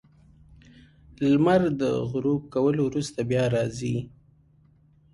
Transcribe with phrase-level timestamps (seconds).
[1.31, 3.97] •لمر د غروب کولو وروسته بیا راځي.